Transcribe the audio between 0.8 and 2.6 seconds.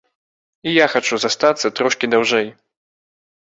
я хачу застацца трошкі даўжэй.